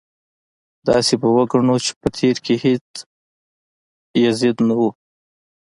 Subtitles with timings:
[0.87, 2.89] داسې به وګڼو چې په تېر کې هېڅ
[4.23, 4.81] یزید نه و.